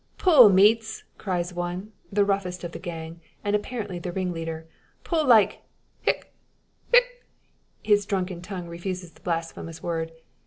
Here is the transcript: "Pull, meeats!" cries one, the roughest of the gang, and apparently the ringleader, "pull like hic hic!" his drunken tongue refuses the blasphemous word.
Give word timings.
"Pull, 0.17 0.49
meeats!" 0.49 1.03
cries 1.19 1.53
one, 1.53 1.91
the 2.11 2.25
roughest 2.25 2.63
of 2.63 2.71
the 2.71 2.79
gang, 2.79 3.21
and 3.43 3.55
apparently 3.55 3.99
the 3.99 4.11
ringleader, 4.11 4.65
"pull 5.03 5.23
like 5.27 5.61
hic 6.01 6.33
hic!" 6.91 7.23
his 7.83 8.07
drunken 8.07 8.41
tongue 8.41 8.67
refuses 8.67 9.11
the 9.11 9.21
blasphemous 9.21 9.83
word. 9.83 10.11